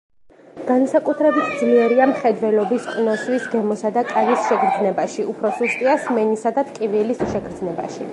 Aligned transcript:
განსაკუთრებით 0.67 1.51
ძლიერია 1.57 2.07
მხედველობის, 2.11 2.87
ყნოსვის, 2.95 3.45
გემოსა 3.51 3.91
და 3.99 4.05
კანის 4.13 4.47
შეგრძნებაში, 4.47 5.27
უფრო 5.35 5.53
სუსტია 5.59 5.95
სმენისა 6.07 6.55
და 6.57 6.65
ტკივილის 6.71 7.23
შეგრძნებაში. 7.35 8.09